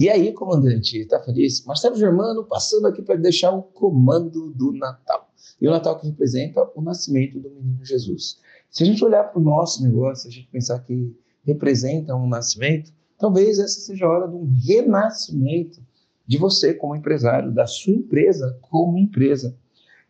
[0.00, 1.62] E aí, comandante, está feliz?
[1.66, 5.30] Marcelo Germano passando aqui para deixar o comando do Natal.
[5.60, 8.38] E o Natal que representa o nascimento do menino Jesus.
[8.70, 12.90] Se a gente olhar para o nosso negócio, a gente pensar que representa um nascimento,
[13.18, 15.82] talvez essa seja a hora de um renascimento
[16.26, 19.54] de você como empresário, da sua empresa como empresa.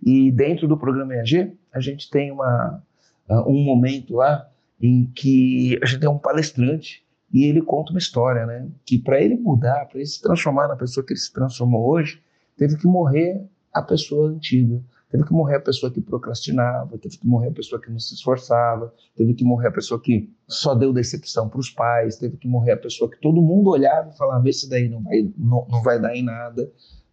[0.07, 2.81] E dentro do programa EAG, a gente tem uma,
[3.45, 4.49] um momento lá
[4.81, 8.69] em que a gente tem um palestrante e ele conta uma história, né?
[8.85, 12.23] Que para ele mudar, para ele se transformar na pessoa que ele se transformou hoje,
[12.57, 14.83] teve que morrer a pessoa antiga.
[15.11, 18.15] Teve que morrer a pessoa que procrastinava, teve que morrer a pessoa que não se
[18.15, 22.47] esforçava, teve que morrer a pessoa que só deu decepção para os pais, teve que
[22.47, 25.83] morrer a pessoa que todo mundo olhava e falava: esse daí não vai, não, não
[25.83, 26.71] vai dar em nada,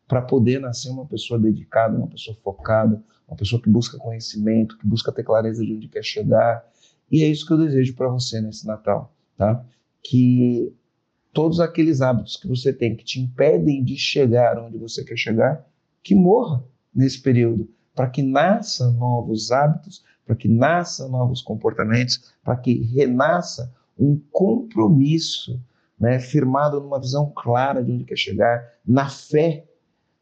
[0.08, 4.86] para poder nascer uma pessoa dedicada, uma pessoa focada, uma pessoa que busca conhecimento, que
[4.86, 6.64] busca ter clareza de onde quer chegar.
[7.12, 9.66] E é isso que eu desejo para você nesse Natal, tá?
[10.10, 10.74] Que
[11.34, 15.68] todos aqueles hábitos que você tem que te impedem de chegar onde você quer chegar,
[16.02, 16.64] que morra
[16.96, 23.70] nesse período, para que nasça novos hábitos, para que nasça novos comportamentos, para que renasça
[24.00, 25.60] um compromisso,
[26.00, 29.66] né, firmado numa visão clara de onde quer chegar, na fé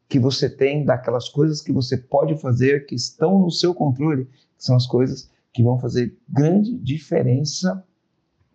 [0.08, 4.64] que você tem daquelas coisas que você pode fazer, que estão no seu controle, que
[4.64, 7.86] são as coisas que vão fazer grande diferença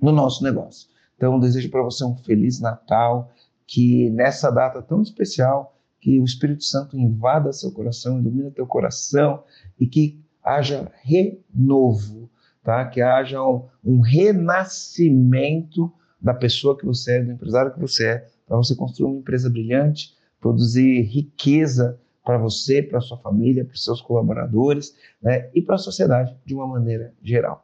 [0.01, 0.91] no nosso negócio.
[1.21, 3.31] Então, desejo para você um feliz Natal,
[3.67, 9.43] que nessa data tão especial, que o Espírito Santo invada seu coração, ilumina teu coração
[9.79, 12.27] e que haja renovo,
[12.63, 12.83] tá?
[12.85, 18.27] Que haja um, um renascimento da pessoa que você é, do empresário que você é,
[18.47, 24.01] para você construir uma empresa brilhante, produzir riqueza para você, para sua família, para seus
[24.01, 25.51] colaboradores, né?
[25.53, 27.63] E para a sociedade de uma maneira geral.